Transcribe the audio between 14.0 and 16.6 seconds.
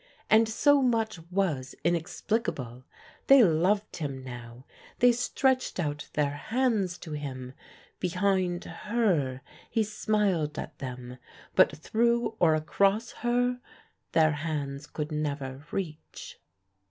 their hands could never reach.